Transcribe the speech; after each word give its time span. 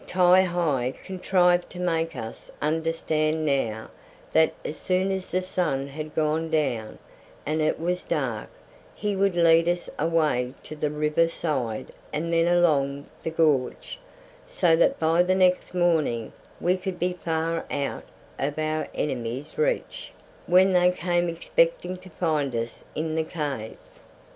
Ti 0.07 0.41
hi 0.45 0.91
contrived 1.05 1.69
to 1.69 1.79
make 1.79 2.15
us 2.15 2.49
understand 2.59 3.45
now 3.45 3.91
that 4.33 4.51
as 4.65 4.75
soon 4.75 5.11
as 5.11 5.29
the 5.29 5.43
sun 5.43 5.85
had 5.85 6.15
gone 6.15 6.49
down, 6.49 6.97
and 7.45 7.61
it 7.61 7.79
was 7.79 8.01
dark, 8.01 8.49
he 8.95 9.15
would 9.15 9.35
lead 9.35 9.69
us 9.69 9.91
away 9.99 10.55
to 10.63 10.75
the 10.75 10.89
river 10.89 11.27
side 11.27 11.91
and 12.11 12.33
then 12.33 12.47
along 12.47 13.05
the 13.21 13.29
gorge, 13.29 13.99
so 14.47 14.75
that 14.75 14.97
by 14.97 15.21
the 15.21 15.35
next 15.35 15.75
morning 15.75 16.33
we 16.59 16.77
could 16.77 16.97
be 16.97 17.13
far 17.13 17.63
out 17.69 18.05
of 18.39 18.57
our 18.57 18.87
enemies' 18.95 19.55
reach, 19.55 20.13
when 20.47 20.73
they 20.73 20.89
came 20.89 21.29
expecting 21.29 21.95
to 21.95 22.09
find 22.09 22.55
us 22.55 22.83
in 22.95 23.13
the 23.13 23.23
cave. 23.23 23.77